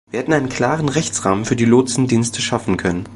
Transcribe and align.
Wir 0.09 0.19
hätten 0.19 0.33
einen 0.33 0.49
klaren 0.49 0.89
Rechtsrahmen 0.89 1.45
für 1.45 1.55
die 1.55 1.65
Lotsendienste 1.65 2.41
schaffen 2.41 2.75
können. 2.75 3.07